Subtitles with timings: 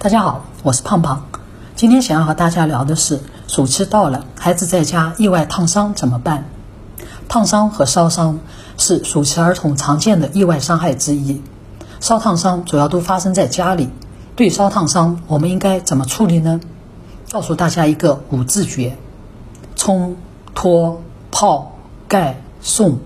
[0.00, 1.26] 大家好，我是胖胖。
[1.74, 6.44] 今天想要和大家聊的是，暑期到了，孩子在家意外烫伤怎么办？
[7.28, 8.38] 烫伤和烧伤
[8.76, 11.42] 是暑期儿童常见的意外伤害之一。
[11.98, 13.90] 烧烫伤主要都发生在家里。
[14.36, 16.60] 对烧烫伤，我们应该怎么处理呢？
[17.32, 18.96] 告诉大家一个五字诀：
[19.74, 20.16] 冲、
[20.54, 21.02] 脱、
[21.32, 21.72] 泡、
[22.06, 23.00] 盖、送。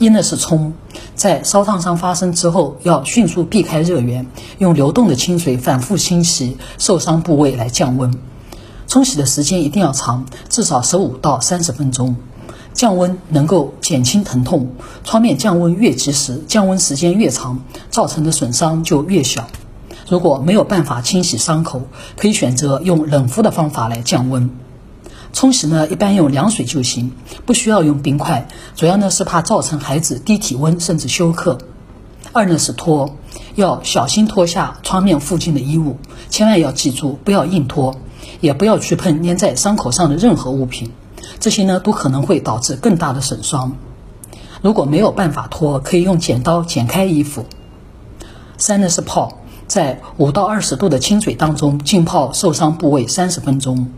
[0.00, 0.72] 一呢是冲，
[1.18, 4.24] 在烧烫伤发生之后，要迅速避开热源，
[4.58, 8.14] 用流动的清水反复清洗受伤部位来降温。
[8.86, 12.14] 冲洗的时间一定要长，至少十五到三十分钟。
[12.72, 14.68] 降温能够减轻疼痛，
[15.02, 19.48] 创面降温越及时，降温时间越长，造成的损伤就越小。
[20.08, 21.82] 如果没有办法清洗伤口，
[22.16, 24.48] 可以选择用冷敷的方法来降温。
[25.32, 27.12] 冲洗呢，一般用凉水就行，
[27.46, 31.58] 不需要用冰块，主要呢是怕造成孩子低体温甚至休克。
[32.32, 33.16] 二呢是脱，
[33.54, 35.96] 要小心脱下创面附近的衣物，
[36.28, 37.94] 千万要记住不要硬脱，
[38.40, 40.90] 也不要去碰粘在伤口上的任何物品，
[41.38, 43.76] 这些呢都可能会导致更大的损伤。
[44.60, 47.46] 如果没有办法脱，可以用剪刀剪开衣服。
[48.56, 53.90] 三呢是泡，在五到二十度的清水当中浸泡受伤部位三十分钟。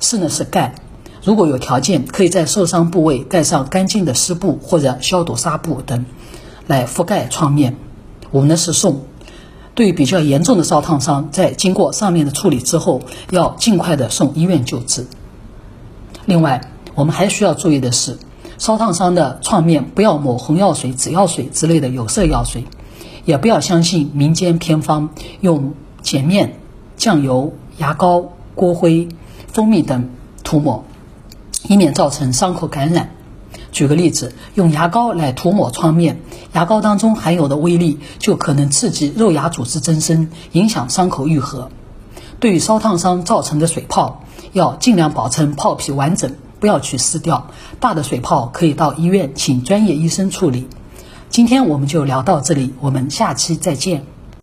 [0.00, 0.74] 四呢是盖，
[1.22, 6.04] 如果有条件，可以在受伤部位盖上干净的湿布或者消毒纱布等，
[6.66, 7.76] 来覆盖创面。
[8.32, 9.02] 五呢是送，
[9.74, 15.06] 对于比较严重的烧烫伤，在经过上面的处理之后，要尽快的送医院救治。
[16.26, 16.60] 另外，
[16.94, 18.18] 我们还需要注意的是，
[18.58, 22.64] 烧烫伤的创面不要抹红药水、紫药水之类的有色药水，
[23.24, 26.58] 也不要相信民间偏方，用碱面、
[26.96, 29.08] 酱油、牙膏、锅灰。
[29.56, 30.10] 蜂蜜等
[30.44, 30.84] 涂抹，
[31.66, 33.12] 以免造成伤口感染。
[33.72, 36.20] 举个例子，用牙膏来涂抹创面，
[36.52, 41.70] 牙膏当中含有的微粒就可能刺激肉芽组织增生，影响伤口愈合。
[42.38, 47.46] 对于烧烫伤造成的水泡，要尽量保证泡皮完整，不要去撕掉。
[47.80, 50.68] 大的水泡可以到医院请专业医生处理。
[51.30, 54.04] 今天我们就聊到这里，我们下期再见。